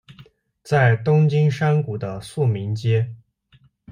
[0.63, 3.13] 在东京山谷的宿民街。